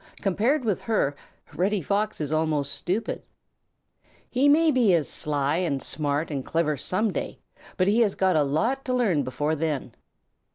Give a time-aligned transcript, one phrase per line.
[0.19, 1.15] Compared with her,
[1.53, 3.21] Reddy Fox is almost stupid.
[4.31, 7.37] He may be as sly and smart and clever some day,
[7.77, 9.93] but he has got a lot to learn before then.